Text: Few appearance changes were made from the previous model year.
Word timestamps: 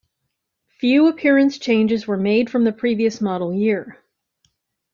Few 0.79 1.07
appearance 1.09 1.59
changes 1.59 2.07
were 2.07 2.17
made 2.17 2.49
from 2.49 2.63
the 2.63 2.71
previous 2.71 3.21
model 3.21 3.53
year. 3.53 4.03